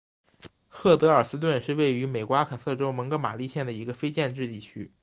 [0.67, 4.91] 赫德尔斯顿是位于美国阿肯色州蒙哥马利县的一个非建制地区。